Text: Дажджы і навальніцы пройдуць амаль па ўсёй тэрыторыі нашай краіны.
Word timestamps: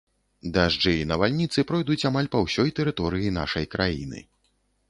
Дажджы 0.53 0.93
і 0.99 1.03
навальніцы 1.11 1.65
пройдуць 1.71 2.07
амаль 2.11 2.31
па 2.37 2.43
ўсёй 2.47 2.75
тэрыторыі 2.81 3.33
нашай 3.39 3.65
краіны. 3.77 4.29